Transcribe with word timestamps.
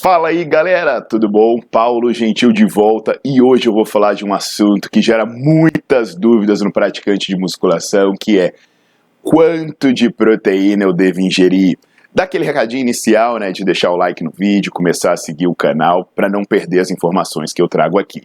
Fala 0.00 0.28
aí 0.28 0.44
galera, 0.44 1.00
tudo 1.00 1.28
bom? 1.28 1.60
Paulo 1.60 2.14
Gentil 2.14 2.52
de 2.52 2.64
volta 2.64 3.18
e 3.24 3.42
hoje 3.42 3.66
eu 3.66 3.72
vou 3.72 3.84
falar 3.84 4.14
de 4.14 4.24
um 4.24 4.32
assunto 4.32 4.88
que 4.88 5.02
gera 5.02 5.26
muitas 5.26 6.14
dúvidas 6.14 6.60
no 6.60 6.72
praticante 6.72 7.26
de 7.26 7.36
musculação, 7.36 8.12
que 8.18 8.38
é 8.38 8.54
quanto 9.20 9.92
de 9.92 10.08
proteína 10.08 10.84
eu 10.84 10.92
devo 10.92 11.20
ingerir? 11.20 11.76
Dá 12.14 12.22
aquele 12.22 12.44
recadinho 12.44 12.80
inicial, 12.80 13.40
né, 13.40 13.50
de 13.50 13.64
deixar 13.64 13.90
o 13.90 13.96
like 13.96 14.22
no 14.22 14.30
vídeo, 14.30 14.70
começar 14.70 15.14
a 15.14 15.16
seguir 15.16 15.48
o 15.48 15.54
canal 15.54 16.08
para 16.14 16.28
não 16.28 16.44
perder 16.44 16.78
as 16.78 16.92
informações 16.92 17.52
que 17.52 17.60
eu 17.60 17.66
trago 17.66 17.98
aqui. 17.98 18.22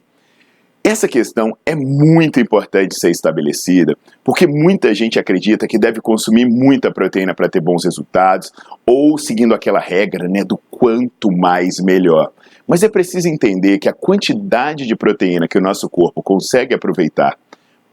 Essa 0.85 1.07
questão 1.07 1.57
é 1.65 1.73
muito 1.73 2.41
importante 2.41 2.99
ser 2.99 3.09
estabelecida, 3.09 3.97
porque 4.21 4.45
muita 4.45 4.93
gente 4.93 5.17
acredita 5.17 5.65
que 5.65 5.79
deve 5.79 6.01
consumir 6.01 6.45
muita 6.45 6.91
proteína 6.91 7.33
para 7.33 7.47
ter 7.47 7.61
bons 7.61 7.85
resultados, 7.85 8.51
ou 8.85 9.17
seguindo 9.17 9.53
aquela 9.53 9.79
regra 9.79 10.27
né, 10.27 10.43
do 10.43 10.57
quanto 10.69 11.31
mais 11.31 11.79
melhor. 11.79 12.33
Mas 12.67 12.83
é 12.83 12.89
preciso 12.89 13.29
entender 13.29 13.79
que 13.79 13.87
a 13.87 13.93
quantidade 13.93 14.85
de 14.85 14.93
proteína 14.93 15.47
que 15.47 15.57
o 15.57 15.61
nosso 15.61 15.89
corpo 15.89 16.21
consegue 16.21 16.75
aproveitar 16.75 17.37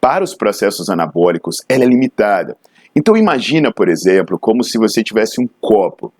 para 0.01 0.25
os 0.25 0.35
processos 0.35 0.89
anabólicos 0.89 1.63
é 1.69 1.79
limitada. 1.79 2.57
Então 2.95 3.17
imagina, 3.17 3.73
por 3.73 3.89
exemplo, 3.89 4.37
como 4.37 4.65
se 4.65 4.77
você 4.79 5.01
tivesse 5.05 5.41
um 5.41 5.49
copo 5.61 6.13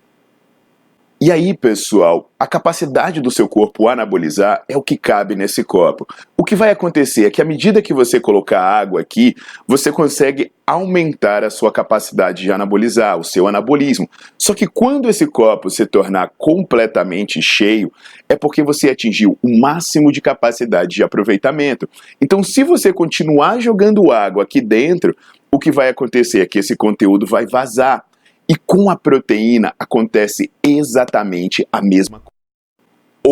e 1.23 1.31
aí, 1.31 1.55
pessoal, 1.55 2.31
a 2.39 2.47
capacidade 2.47 3.21
do 3.21 3.29
seu 3.29 3.47
corpo 3.47 3.87
anabolizar 3.87 4.63
é 4.67 4.75
o 4.75 4.81
que 4.81 4.97
cabe 4.97 5.35
nesse 5.35 5.63
copo. 5.63 6.07
O 6.41 6.43
que 6.43 6.55
vai 6.55 6.71
acontecer 6.71 7.27
é 7.27 7.29
que 7.29 7.39
à 7.39 7.45
medida 7.45 7.83
que 7.83 7.93
você 7.93 8.19
colocar 8.19 8.59
água 8.59 8.99
aqui, 8.99 9.35
você 9.67 9.91
consegue 9.91 10.51
aumentar 10.65 11.43
a 11.43 11.51
sua 11.51 11.71
capacidade 11.71 12.41
de 12.41 12.51
anabolizar, 12.51 13.15
o 13.19 13.23
seu 13.23 13.47
anabolismo. 13.47 14.09
Só 14.39 14.55
que 14.55 14.65
quando 14.65 15.07
esse 15.07 15.27
copo 15.27 15.69
se 15.69 15.85
tornar 15.85 16.31
completamente 16.39 17.39
cheio, 17.43 17.93
é 18.27 18.35
porque 18.35 18.63
você 18.63 18.89
atingiu 18.89 19.37
o 19.39 19.59
máximo 19.59 20.11
de 20.11 20.19
capacidade 20.19 20.95
de 20.95 21.03
aproveitamento. 21.03 21.87
Então, 22.19 22.41
se 22.41 22.63
você 22.63 22.91
continuar 22.91 23.59
jogando 23.59 24.11
água 24.11 24.41
aqui 24.41 24.61
dentro, 24.61 25.15
o 25.51 25.59
que 25.59 25.71
vai 25.71 25.89
acontecer 25.89 26.39
é 26.39 26.47
que 26.47 26.57
esse 26.57 26.75
conteúdo 26.75 27.27
vai 27.27 27.45
vazar. 27.45 28.03
E 28.49 28.55
com 28.55 28.89
a 28.89 28.95
proteína 28.95 29.75
acontece 29.77 30.49
exatamente 30.63 31.67
a 31.71 31.83
mesma 31.83 32.17
coisa. 32.17 32.30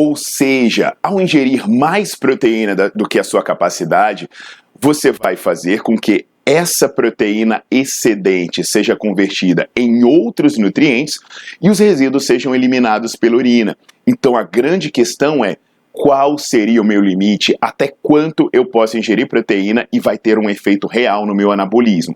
Ou 0.01 0.15
seja, 0.15 0.95
ao 1.03 1.19
ingerir 1.19 1.69
mais 1.69 2.15
proteína 2.15 2.73
do 2.95 3.05
que 3.05 3.19
a 3.19 3.23
sua 3.23 3.43
capacidade, 3.43 4.29
você 4.79 5.11
vai 5.11 5.35
fazer 5.35 5.81
com 5.81 5.97
que 5.97 6.25
essa 6.45 6.87
proteína 6.87 7.61
excedente 7.69 8.63
seja 8.63 8.95
convertida 8.95 9.69
em 9.75 10.05
outros 10.05 10.57
nutrientes 10.57 11.19
e 11.61 11.69
os 11.69 11.79
resíduos 11.79 12.25
sejam 12.25 12.55
eliminados 12.55 13.17
pela 13.17 13.35
urina. 13.35 13.77
Então 14.07 14.37
a 14.37 14.43
grande 14.43 14.89
questão 14.89 15.43
é 15.43 15.57
qual 15.91 16.37
seria 16.37 16.81
o 16.81 16.85
meu 16.85 17.01
limite, 17.01 17.53
até 17.59 17.93
quanto 18.01 18.49
eu 18.53 18.65
posso 18.65 18.97
ingerir 18.97 19.27
proteína 19.27 19.85
e 19.91 19.99
vai 19.99 20.17
ter 20.17 20.39
um 20.39 20.49
efeito 20.49 20.87
real 20.87 21.25
no 21.25 21.35
meu 21.35 21.51
anabolismo. 21.51 22.15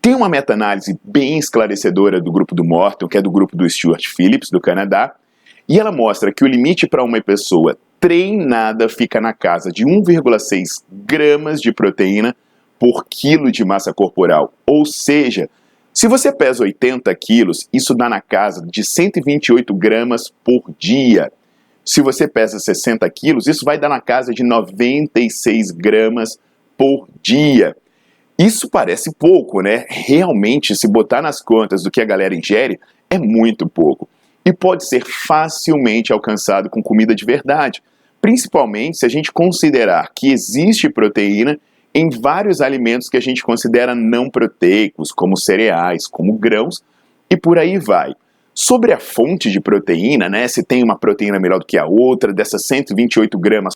Tem 0.00 0.14
uma 0.14 0.28
meta-análise 0.28 0.96
bem 1.02 1.40
esclarecedora 1.40 2.20
do 2.20 2.30
grupo 2.30 2.54
do 2.54 2.62
Morton, 2.62 3.08
que 3.08 3.18
é 3.18 3.20
do 3.20 3.32
grupo 3.32 3.56
do 3.56 3.68
Stuart 3.68 4.06
Phillips, 4.06 4.48
do 4.48 4.60
Canadá, 4.60 5.16
e 5.70 5.78
ela 5.78 5.92
mostra 5.92 6.32
que 6.32 6.42
o 6.42 6.48
limite 6.48 6.88
para 6.88 7.04
uma 7.04 7.22
pessoa 7.22 7.78
treinada 8.00 8.88
fica 8.88 9.20
na 9.20 9.32
casa 9.32 9.70
de 9.70 9.84
1,6 9.84 10.82
gramas 10.90 11.60
de 11.60 11.72
proteína 11.72 12.34
por 12.76 13.06
quilo 13.08 13.52
de 13.52 13.64
massa 13.64 13.94
corporal. 13.94 14.52
Ou 14.66 14.84
seja, 14.84 15.48
se 15.94 16.08
você 16.08 16.32
pesa 16.32 16.64
80 16.64 17.14
quilos, 17.14 17.68
isso 17.72 17.94
dá 17.94 18.08
na 18.08 18.20
casa 18.20 18.66
de 18.66 18.82
128 18.82 19.72
gramas 19.72 20.32
por 20.42 20.64
dia. 20.76 21.32
Se 21.84 22.00
você 22.00 22.26
pesa 22.26 22.58
60 22.58 23.08
quilos, 23.10 23.46
isso 23.46 23.64
vai 23.64 23.78
dar 23.78 23.88
na 23.88 24.00
casa 24.00 24.34
de 24.34 24.42
96 24.42 25.70
gramas 25.70 26.36
por 26.76 27.06
dia. 27.22 27.76
Isso 28.36 28.68
parece 28.68 29.14
pouco, 29.14 29.60
né? 29.62 29.86
Realmente, 29.88 30.74
se 30.74 30.88
botar 30.88 31.22
nas 31.22 31.40
contas 31.40 31.84
do 31.84 31.92
que 31.92 32.00
a 32.00 32.04
galera 32.04 32.34
ingere, 32.34 32.80
é 33.08 33.20
muito 33.20 33.68
pouco. 33.68 34.08
E 34.44 34.52
pode 34.52 34.86
ser 34.88 35.04
facilmente 35.04 36.12
alcançado 36.12 36.70
com 36.70 36.82
comida 36.82 37.14
de 37.14 37.24
verdade, 37.24 37.82
principalmente 38.20 38.98
se 38.98 39.06
a 39.06 39.08
gente 39.08 39.32
considerar 39.32 40.10
que 40.14 40.30
existe 40.30 40.88
proteína 40.88 41.58
em 41.94 42.08
vários 42.08 42.60
alimentos 42.60 43.08
que 43.08 43.16
a 43.16 43.20
gente 43.20 43.42
considera 43.42 43.94
não 43.94 44.30
proteicos, 44.30 45.10
como 45.10 45.36
cereais, 45.36 46.06
como 46.06 46.32
grãos, 46.34 46.82
e 47.28 47.36
por 47.36 47.58
aí 47.58 47.78
vai. 47.78 48.14
Sobre 48.54 48.92
a 48.92 48.98
fonte 48.98 49.50
de 49.50 49.60
proteína, 49.60 50.28
né, 50.28 50.46
se 50.48 50.62
tem 50.62 50.82
uma 50.82 50.98
proteína 50.98 51.38
melhor 51.38 51.58
do 51.58 51.66
que 51.66 51.78
a 51.78 51.86
outra, 51.86 52.32
dessas 52.32 52.66
128 52.66 53.38
gramas 53.38 53.74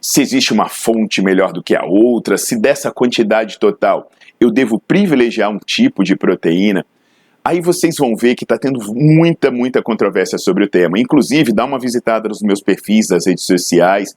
se 0.00 0.20
existe 0.20 0.52
uma 0.52 0.68
fonte 0.68 1.20
melhor 1.20 1.52
do 1.52 1.62
que 1.62 1.74
a 1.74 1.84
outra, 1.84 2.38
se 2.38 2.60
dessa 2.60 2.92
quantidade 2.92 3.58
total 3.58 4.10
eu 4.38 4.50
devo 4.50 4.78
privilegiar 4.78 5.50
um 5.50 5.58
tipo 5.58 6.04
de 6.04 6.14
proteína, 6.14 6.84
aí 7.46 7.60
vocês 7.60 7.96
vão 7.96 8.16
ver 8.16 8.34
que 8.34 8.44
está 8.44 8.58
tendo 8.58 8.80
muita, 8.92 9.52
muita 9.52 9.80
controvérsia 9.80 10.36
sobre 10.36 10.64
o 10.64 10.68
tema. 10.68 10.98
Inclusive, 10.98 11.52
dá 11.52 11.64
uma 11.64 11.78
visitada 11.78 12.28
nos 12.28 12.42
meus 12.42 12.60
perfis 12.60 13.06
das 13.06 13.26
redes 13.26 13.44
sociais 13.44 14.16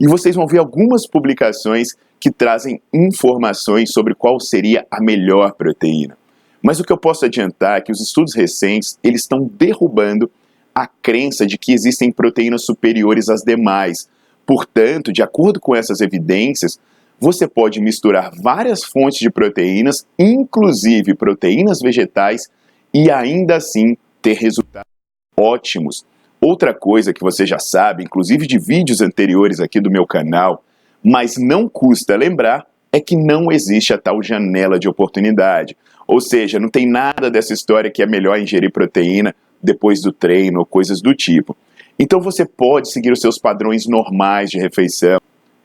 e 0.00 0.08
vocês 0.08 0.34
vão 0.34 0.46
ver 0.46 0.58
algumas 0.58 1.06
publicações 1.06 1.90
que 2.18 2.32
trazem 2.32 2.80
informações 2.92 3.92
sobre 3.92 4.14
qual 4.14 4.40
seria 4.40 4.84
a 4.90 5.00
melhor 5.00 5.52
proteína. 5.52 6.18
Mas 6.60 6.80
o 6.80 6.84
que 6.84 6.92
eu 6.92 6.98
posso 6.98 7.24
adiantar 7.26 7.78
é 7.78 7.80
que 7.80 7.92
os 7.92 8.00
estudos 8.00 8.34
recentes 8.34 8.98
eles 9.04 9.20
estão 9.20 9.48
derrubando 9.56 10.28
a 10.74 10.88
crença 10.88 11.46
de 11.46 11.56
que 11.56 11.72
existem 11.72 12.10
proteínas 12.10 12.64
superiores 12.64 13.28
às 13.28 13.42
demais, 13.42 14.08
Portanto, 14.46 15.12
de 15.12 15.22
acordo 15.22 15.60
com 15.60 15.74
essas 15.74 16.00
evidências, 16.00 16.78
você 17.18 17.48
pode 17.48 17.80
misturar 17.80 18.30
várias 18.34 18.84
fontes 18.84 19.18
de 19.18 19.30
proteínas, 19.30 20.06
inclusive 20.18 21.14
proteínas 21.14 21.80
vegetais, 21.80 22.50
e 22.94 23.10
ainda 23.10 23.56
assim 23.56 23.96
ter 24.22 24.34
resultados 24.34 24.88
ótimos. 25.36 26.06
Outra 26.40 26.72
coisa 26.72 27.12
que 27.12 27.22
você 27.22 27.44
já 27.44 27.58
sabe, 27.58 28.04
inclusive 28.04 28.46
de 28.46 28.58
vídeos 28.58 29.00
anteriores 29.00 29.60
aqui 29.60 29.80
do 29.80 29.90
meu 29.90 30.06
canal, 30.06 30.62
mas 31.02 31.36
não 31.36 31.68
custa 31.68 32.16
lembrar, 32.16 32.66
é 32.92 33.00
que 33.00 33.16
não 33.16 33.50
existe 33.50 33.92
a 33.92 33.98
tal 33.98 34.22
janela 34.22 34.78
de 34.78 34.88
oportunidade. 34.88 35.76
Ou 36.06 36.20
seja, 36.20 36.60
não 36.60 36.68
tem 36.68 36.86
nada 36.86 37.30
dessa 37.30 37.52
história 37.52 37.90
que 37.90 38.02
é 38.02 38.06
melhor 38.06 38.38
ingerir 38.38 38.70
proteína 38.70 39.34
depois 39.62 40.00
do 40.00 40.12
treino 40.12 40.60
ou 40.60 40.66
coisas 40.66 41.00
do 41.00 41.14
tipo. 41.14 41.56
Então 41.98 42.20
você 42.20 42.44
pode 42.44 42.92
seguir 42.92 43.10
os 43.10 43.20
seus 43.20 43.38
padrões 43.38 43.86
normais 43.86 44.50
de 44.50 44.58
refeição, 44.58 45.18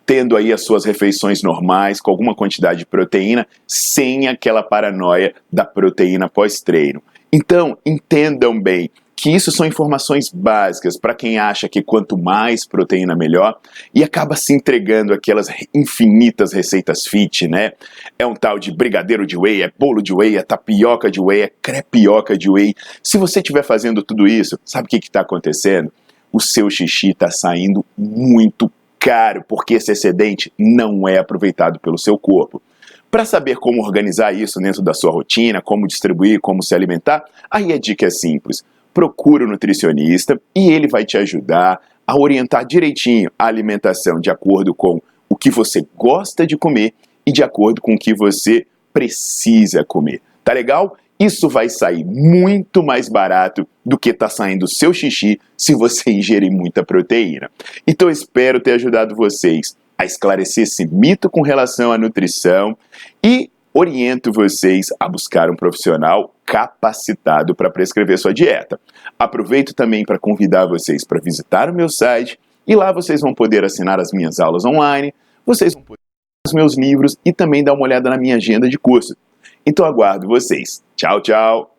tendo 0.06 0.36
aí 0.36 0.52
as 0.52 0.64
suas 0.64 0.86
refeições 0.86 1.44
normais 1.44 2.02
com 2.02 2.10
alguma 2.10 2.34
quantidade 2.34 2.80
de 2.80 2.86
proteína, 2.86 3.46
sem 3.68 4.28
aquela 4.28 4.64
paranoia 4.64 5.36
da 5.52 5.66
proteína 5.66 6.30
pós-treino. 6.30 7.04
Então, 7.32 7.78
entendam 7.86 8.60
bem 8.60 8.90
que 9.16 9.30
isso 9.30 9.52
são 9.52 9.66
informações 9.66 10.30
básicas 10.30 10.98
para 10.98 11.14
quem 11.14 11.38
acha 11.38 11.68
que 11.68 11.84
quanto 11.84 12.18
mais 12.18 12.66
proteína 12.66 13.16
melhor 13.18 13.60
e 13.94 14.02
acaba 14.02 14.36
se 14.38 14.54
entregando 14.54 15.14
aquelas 15.14 15.50
infinitas 15.74 16.54
receitas 16.54 17.06
fit, 17.06 17.46
né? 17.46 17.74
É 18.18 18.26
um 18.26 18.34
tal 18.34 18.58
de 18.58 18.72
brigadeiro 18.72 19.28
de 19.28 19.38
whey, 19.38 19.62
é 19.62 19.72
bolo 19.78 20.02
de 20.02 20.14
whey, 20.14 20.38
é 20.38 20.42
tapioca 20.42 21.12
de 21.12 21.20
whey, 21.20 21.42
é 21.42 21.52
crepioca 21.62 22.38
de 22.38 22.50
whey. 22.50 22.74
Se 23.04 23.18
você 23.18 23.40
estiver 23.40 23.64
fazendo 23.64 24.02
tudo 24.02 24.26
isso, 24.26 24.58
sabe 24.64 24.86
o 24.86 24.90
que 24.90 24.98
está 24.98 25.20
acontecendo? 25.20 25.92
o 26.32 26.40
seu 26.40 26.70
xixi 26.70 27.10
está 27.10 27.30
saindo 27.30 27.84
muito 27.98 28.72
caro, 29.00 29.44
porque 29.48 29.76
esse 29.76 29.92
excedente 29.92 30.52
não 30.58 31.08
é 31.08 31.18
aproveitado 31.18 31.80
pelo 31.80 31.98
seu 31.98 32.18
corpo. 32.18 32.62
Para 33.12 33.26
saber 33.26 33.58
como 33.58 33.82
organizar 33.84 34.34
isso 34.34 34.60
dentro 34.60 34.84
da 34.84 34.94
sua 34.94 35.12
rotina, 35.12 35.62
como 35.62 35.88
distribuir, 35.88 36.40
como 36.40 36.62
se 36.62 36.76
alimentar, 36.76 37.26
aí 37.50 37.74
a 37.74 37.80
dica 37.80 38.06
é 38.06 38.10
simples. 38.10 38.64
Procure 38.94 39.46
um 39.46 39.50
nutricionista 39.50 40.40
e 40.56 40.70
ele 40.70 40.88
vai 40.88 41.04
te 41.04 41.18
ajudar 41.18 41.82
a 42.06 42.20
orientar 42.20 42.66
direitinho 42.66 43.32
a 43.38 43.46
alimentação 43.46 44.20
de 44.20 44.30
acordo 44.30 44.76
com 44.76 45.02
o 45.28 45.36
que 45.36 45.50
você 45.50 45.86
gosta 45.96 46.46
de 46.46 46.56
comer 46.56 46.94
e 47.26 47.32
de 47.32 47.44
acordo 47.44 47.82
com 47.82 47.96
o 47.96 47.98
que 47.98 48.14
você 48.14 48.66
precisa 48.94 49.84
comer. 49.84 50.22
Tá 50.44 50.54
legal? 50.54 50.96
Isso 51.20 51.50
vai 51.50 51.68
sair 51.68 52.06
muito 52.06 52.82
mais 52.82 53.10
barato 53.10 53.68
do 53.86 53.98
que 53.98 54.12
está 54.12 54.30
saindo 54.30 54.64
o 54.64 54.70
seu 54.70 54.94
xixi 54.94 55.40
se 55.58 55.76
você 55.76 56.12
ingerir 56.12 56.52
muita 56.52 56.84
proteína. 56.84 57.50
Então 57.86 58.10
espero 58.10 58.60
ter 58.60 58.74
ajudado 58.74 59.16
vocês 59.16 59.76
a 60.00 60.06
esclarecer 60.06 60.64
esse 60.64 60.88
mito 60.88 61.30
com 61.30 61.42
relação 61.42 61.92
à 61.92 61.98
nutrição 61.98 62.78
e 63.22 63.52
oriento 63.74 64.32
vocês 64.32 64.88
a 64.98 65.10
buscar 65.10 65.50
um 65.50 65.58
profissional 65.58 66.34
capacitado 66.46 67.54
para 67.54 67.70
prescrever 67.70 68.18
sua 68.18 68.34
dieta. 68.34 68.80
Aproveito 69.20 69.74
também 69.74 70.06
para 70.06 70.18
convidar 70.18 70.66
vocês 70.66 71.04
para 71.04 71.20
visitar 71.22 71.70
o 71.70 71.76
meu 71.76 71.90
site 71.90 72.40
e 72.66 72.76
lá 72.78 72.94
vocês 72.94 73.20
vão 73.20 73.34
poder 73.34 73.66
assinar 73.66 74.00
as 74.00 74.14
minhas 74.14 74.40
aulas 74.40 74.64
online, 74.64 75.14
vocês 75.46 75.74
vão 75.74 75.84
poder 75.84 76.00
os 76.48 76.54
meus 76.54 76.78
livros 76.78 77.18
e 77.26 77.34
também 77.34 77.62
dar 77.62 77.74
uma 77.74 77.84
olhada 77.84 78.10
na 78.10 78.18
minha 78.18 78.38
agenda 78.38 78.70
de 78.70 78.80
curso. 78.80 79.18
Então 79.66 79.86
aguardo 79.86 80.28
vocês. 80.28 80.82
Tchau, 80.96 81.22
tchau! 81.22 81.79